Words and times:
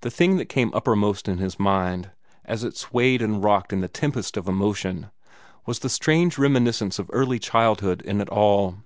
The 0.00 0.10
thing 0.10 0.38
that 0.38 0.48
came 0.48 0.72
uppermost 0.74 1.28
in 1.28 1.38
his 1.38 1.56
mind, 1.56 2.10
as 2.44 2.64
it 2.64 2.76
swayed 2.76 3.22
and 3.22 3.44
rocked 3.44 3.72
in 3.72 3.80
the 3.80 3.86
tempest 3.86 4.36
of 4.36 4.48
emotion, 4.48 5.12
was 5.66 5.78
the 5.78 5.88
strange 5.88 6.36
reminiscence 6.36 6.98
of 6.98 7.08
early 7.12 7.38
childhood 7.38 8.02
in 8.02 8.20
it 8.20 8.28
all. 8.28 8.78